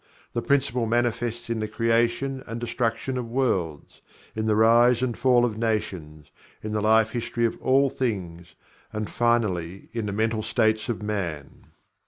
The 0.33 0.41
Principle 0.41 0.87
manifests 0.87 1.47
in 1.47 1.59
the 1.59 1.67
creation 1.67 2.41
and 2.47 2.59
destruction 2.59 3.19
of 3.19 3.29
worlds; 3.29 4.01
in 4.35 4.47
the 4.47 4.55
rise 4.55 5.03
and 5.03 5.15
fall 5.15 5.45
of 5.45 5.59
nations; 5.59 6.31
in 6.63 6.71
the 6.71 6.81
life 6.81 7.11
history 7.11 7.45
of 7.45 7.61
all 7.61 7.87
things; 7.91 8.55
and 8.91 9.07
finally 9.07 9.89
in 9.93 10.07
the 10.07 10.11
mental 10.11 10.41
states 10.41 10.89
of 10.89 11.03
Man. 11.03 11.67